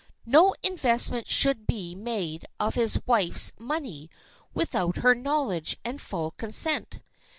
[0.25, 4.09] No investment should be made of his wife's money
[4.51, 7.01] without her knowledge and full consent.